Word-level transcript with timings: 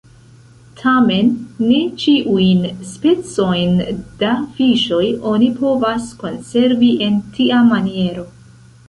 Tamen 0.77 1.27
ne 1.71 1.81
ĉiujn 2.03 2.63
specojn 2.91 3.75
da 4.23 4.31
fiŝoj 4.55 5.03
oni 5.33 5.51
povas 5.61 6.09
konservi 6.25 6.91
en 7.11 7.21
tia 7.37 7.61
maniero. 7.69 8.27